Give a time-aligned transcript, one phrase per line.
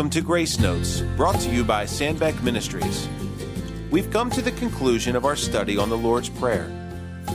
[0.00, 3.06] Welcome to Grace Notes, brought to you by Sandbeck Ministries.
[3.90, 6.70] We've come to the conclusion of our study on the Lord's Prayer.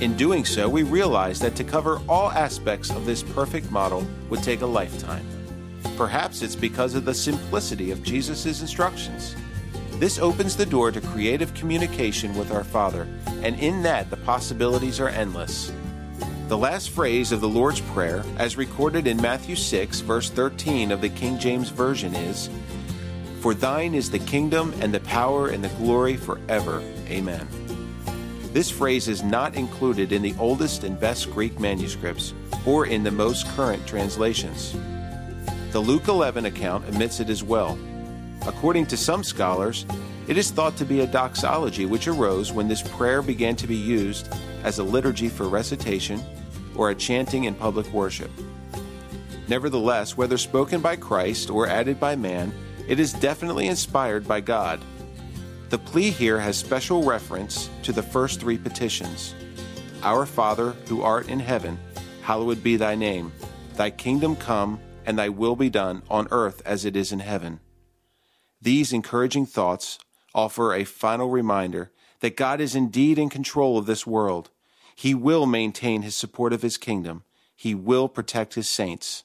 [0.02, 4.42] In doing so, we realize that to cover all aspects of this perfect model would
[4.42, 5.24] take a lifetime.
[5.96, 9.36] Perhaps it's because of the simplicity of Jesus' instructions.
[10.00, 13.08] This opens the door to creative communication with our Father,
[13.44, 15.72] and in that the possibilities are endless.
[16.48, 21.02] The last phrase of the Lord's Prayer, as recorded in Matthew 6, verse 13 of
[21.02, 22.52] the King James Version, is
[23.40, 26.84] For thine is the kingdom and the power and the glory forever.
[27.08, 27.48] Amen.
[28.54, 33.10] This phrase is not included in the oldest and best Greek manuscripts or in the
[33.10, 34.78] most current translations.
[35.72, 37.76] The Luke 11 account omits it as well.
[38.48, 39.86] According to some scholars,
[40.28, 43.76] it is thought to be a doxology which arose when this prayer began to be
[43.76, 46.24] used as a liturgy for recitation
[46.76, 48.32] or a chanting in public worship.
[49.48, 52.52] Nevertheless, whether spoken by Christ or added by man,
[52.88, 54.82] it is definitely inspired by God.
[55.70, 59.34] The plea here has special reference to the first three petitions
[60.04, 61.80] Our Father, who art in heaven,
[62.22, 63.32] hallowed be thy name.
[63.76, 67.60] Thy kingdom come, and thy will be done on earth as it is in heaven.
[68.66, 70.00] These encouraging thoughts
[70.34, 74.50] offer a final reminder that God is indeed in control of this world.
[74.96, 77.26] He will maintain his support of his kingdom.
[77.56, 79.24] He will protect his saints.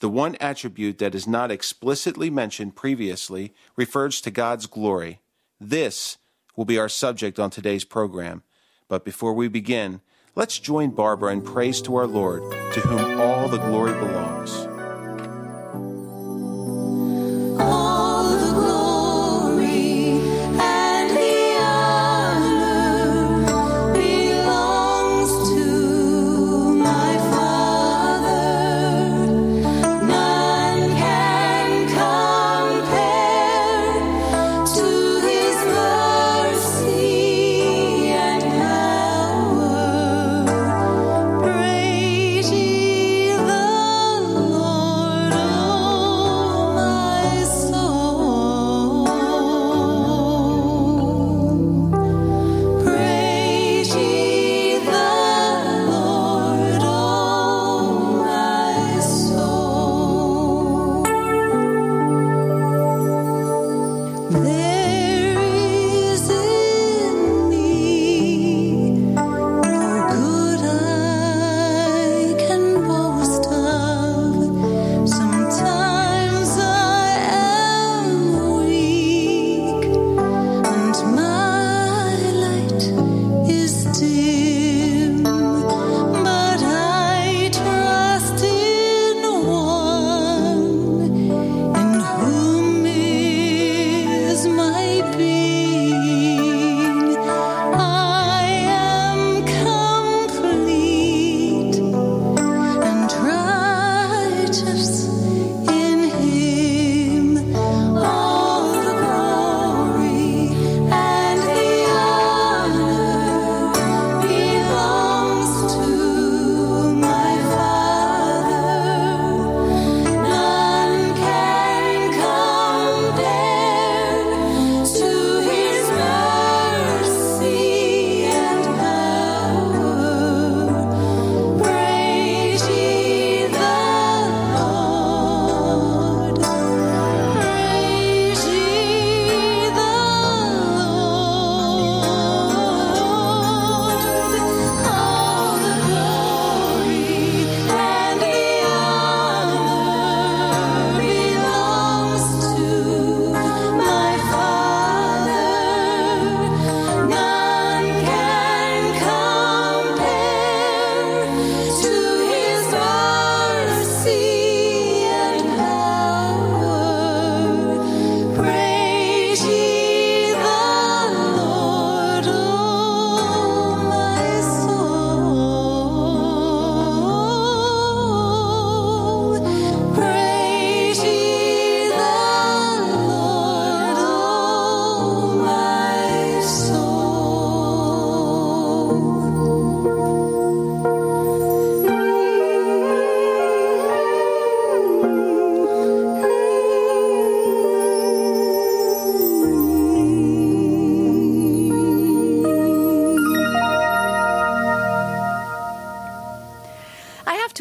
[0.00, 5.20] The one attribute that is not explicitly mentioned previously refers to God's glory.
[5.58, 6.18] This
[6.56, 8.42] will be our subject on today's program.
[8.86, 10.02] But before we begin,
[10.34, 12.42] let's join Barbara in praise to our Lord,
[12.74, 14.69] to whom all the glory belongs.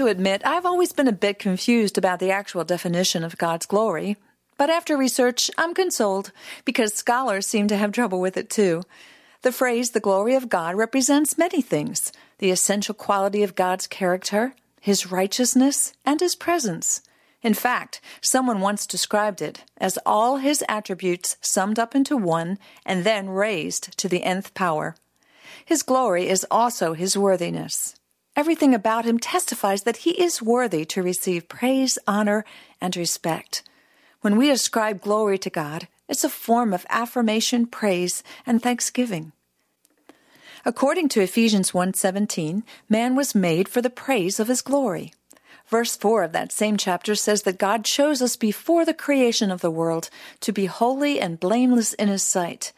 [0.09, 4.17] Admit I've always been a bit confused about the actual definition of God's glory.
[4.57, 6.31] But after research, I'm consoled
[6.65, 8.83] because scholars seem to have trouble with it too.
[9.41, 14.53] The phrase the glory of God represents many things the essential quality of God's character,
[14.81, 17.01] his righteousness, and his presence.
[17.41, 23.03] In fact, someone once described it as all his attributes summed up into one and
[23.03, 24.95] then raised to the nth power.
[25.65, 27.95] His glory is also his worthiness.
[28.39, 32.45] Everything about him testifies that he is worthy to receive praise, honor,
[32.79, 33.63] and respect.
[34.21, 39.33] When we ascribe glory to God, it's a form of affirmation, praise, and thanksgiving.
[40.63, 45.11] According to Ephesians 1:17, man was made for the praise of his glory.
[45.67, 49.59] Verse 4 of that same chapter says that God chose us before the creation of
[49.59, 50.09] the world
[50.39, 52.71] to be holy and blameless in his sight.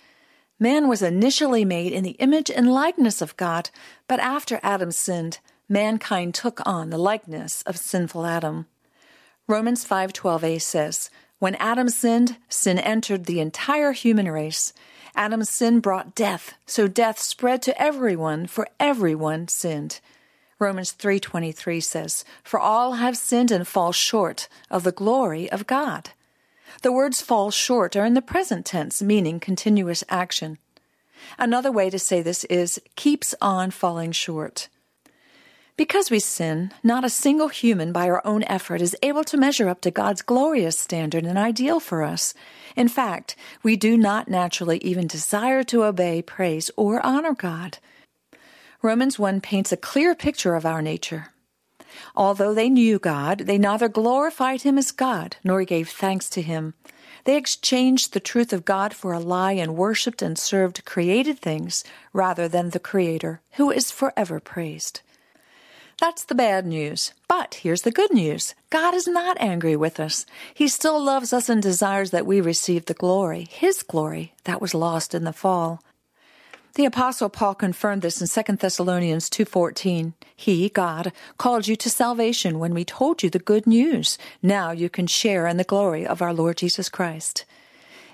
[0.59, 3.69] Man was initially made in the image and likeness of God,
[4.07, 5.37] but after Adam sinned,
[5.71, 8.67] mankind took on the likeness of sinful Adam.
[9.47, 11.09] Romans 5:12a says,
[11.39, 14.73] when Adam sinned, sin entered the entire human race.
[15.15, 19.99] Adam's sin brought death, so death spread to everyone, for everyone sinned.
[20.59, 26.11] Romans 3:23 says, "For all have sinned and fall short of the glory of God."
[26.83, 30.59] The words fall short are in the present tense, meaning continuous action.
[31.39, 34.67] Another way to say this is keeps on falling short.
[35.81, 39.67] Because we sin, not a single human by our own effort is able to measure
[39.67, 42.35] up to God's glorious standard and ideal for us.
[42.75, 47.79] In fact, we do not naturally even desire to obey, praise, or honor God.
[48.83, 51.29] Romans 1 paints a clear picture of our nature.
[52.15, 56.75] Although they knew God, they neither glorified him as God nor gave thanks to him.
[57.23, 61.83] They exchanged the truth of God for a lie and worshiped and served created things
[62.13, 65.01] rather than the Creator, who is forever praised.
[66.01, 67.13] That's the bad news.
[67.27, 70.25] But here's the good news God is not angry with us.
[70.51, 74.73] He still loves us and desires that we receive the glory, His glory, that was
[74.73, 75.83] lost in the fall.
[76.73, 80.13] The apostle Paul confirmed this in 2 Thessalonians 2:14.
[80.35, 84.17] He, God, called you to salvation when we told you the good news.
[84.41, 87.45] Now you can share in the glory of our Lord Jesus Christ.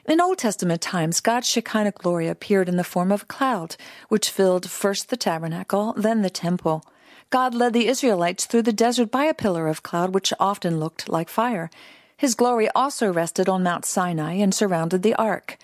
[0.05, 3.77] In Old Testament times, God's Shekinah glory appeared in the form of a cloud,
[4.09, 6.83] which filled first the tabernacle, then the temple.
[7.29, 11.09] God led the Israelites through the desert by a pillar of cloud which often looked
[11.09, 11.69] like fire.
[12.15, 15.57] His glory also rested on Mount Sinai and surrounded the ark.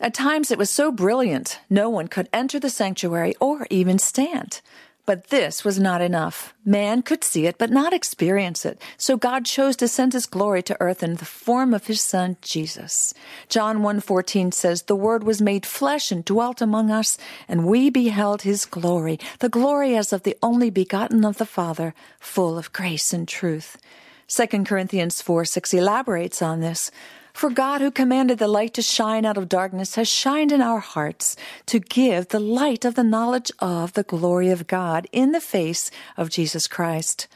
[0.00, 4.60] At times it was so brilliant no one could enter the sanctuary or even stand.
[5.08, 6.52] But this was not enough.
[6.66, 8.78] Man could see it, but not experience it.
[8.98, 12.36] So God chose to send his glory to earth in the form of his son,
[12.42, 13.14] Jesus.
[13.48, 17.16] John 1.14 says, The Word was made flesh and dwelt among us,
[17.48, 21.94] and we beheld his glory, the glory as of the only begotten of the Father,
[22.20, 23.78] full of grace and truth.
[24.28, 26.90] 2 Corinthians 4 6 elaborates on this.
[27.38, 30.80] For God, who commanded the light to shine out of darkness, has shined in our
[30.80, 31.36] hearts
[31.66, 35.88] to give the light of the knowledge of the glory of God in the face
[36.16, 37.28] of Jesus Christ.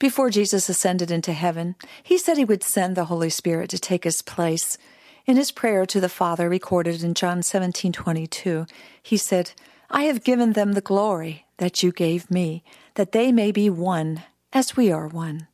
[0.00, 4.02] Before Jesus ascended into heaven, he said he would send the Holy Spirit to take
[4.02, 4.78] his place.
[5.26, 8.66] In his prayer to the Father recorded in John 17:22,
[9.00, 9.52] he said,
[9.88, 14.24] "I have given them the glory that you gave me, that they may be one
[14.52, 15.46] as we are one."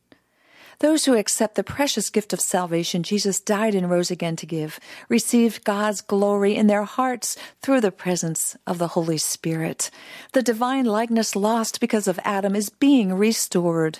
[0.79, 4.79] Those who accept the precious gift of salvation Jesus died and rose again to give
[5.09, 9.89] receive God's glory in their hearts through the presence of the Holy Spirit.
[10.33, 13.99] The divine likeness lost because of Adam is being restored.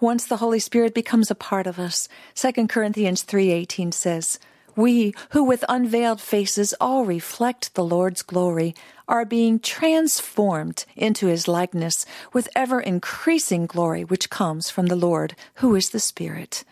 [0.00, 4.38] Once the Holy Spirit becomes a part of us, 2 Corinthians 3:18 says,
[4.76, 8.74] we, who with unveiled faces all reflect the Lord's glory,
[9.06, 15.36] are being transformed into his likeness with ever increasing glory which comes from the Lord,
[15.56, 16.64] who is the Spirit.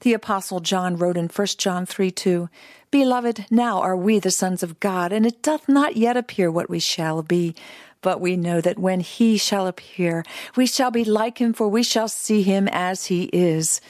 [0.00, 2.48] The apostle John wrote in 1 John 3 2,
[2.90, 6.70] Beloved, now are we the sons of God, and it doth not yet appear what
[6.70, 7.54] we shall be.
[8.02, 10.22] But we know that when he shall appear,
[10.54, 13.80] we shall be like him, for we shall see him as he is.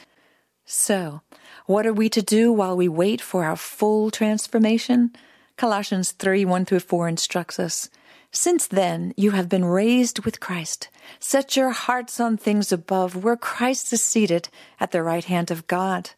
[0.64, 1.20] So,
[1.66, 5.10] what are we to do while we wait for our full transformation?
[5.56, 7.90] Colossians 3 1 through 4 instructs us.
[8.30, 10.88] Since then you have been raised with Christ.
[11.18, 15.66] Set your hearts on things above, where Christ is seated at the right hand of
[15.66, 16.10] God.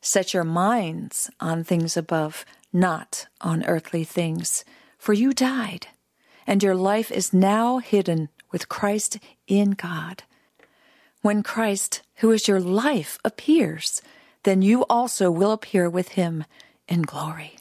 [0.00, 4.64] Set your minds on things above, not on earthly things.
[4.98, 5.88] For you died,
[6.46, 10.22] and your life is now hidden with Christ in God.
[11.22, 14.00] When Christ, who is your life, appears,
[14.44, 16.44] then you also will appear with him
[16.88, 17.56] in glory.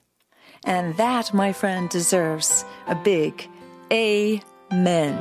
[0.65, 3.47] And that, my friend, deserves a big
[3.91, 5.15] amen.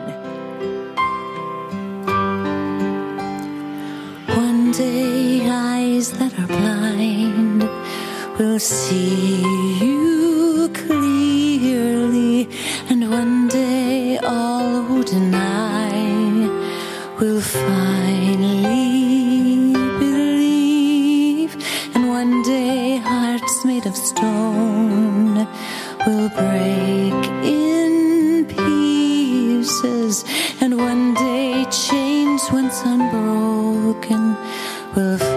[4.27, 7.63] One day, eyes that are blind
[8.39, 9.43] will see
[9.81, 10.08] you.
[26.09, 30.25] will break in pieces,
[30.63, 34.35] and one day chains once unbroken
[34.97, 35.28] will.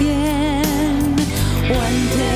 [0.00, 1.18] again.
[1.68, 2.29] One day.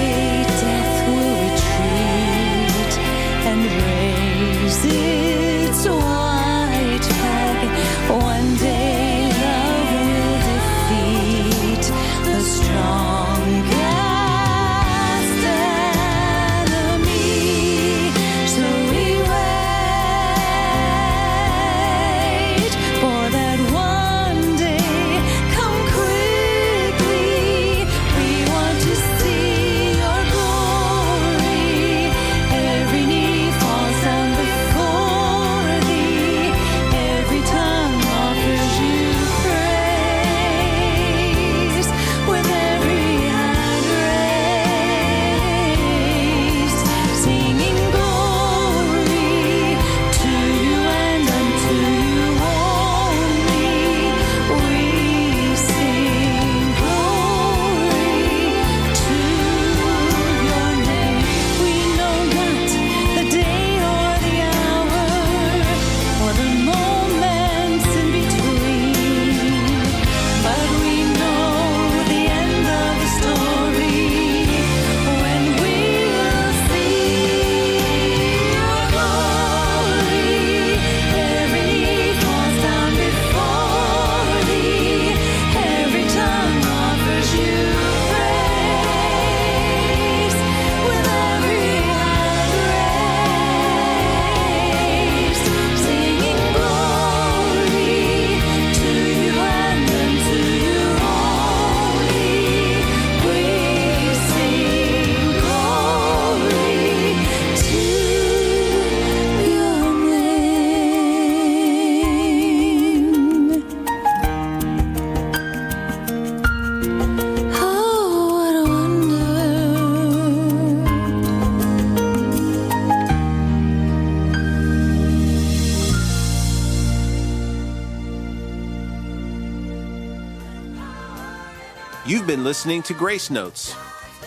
[132.35, 133.77] been listening to Grace Notes.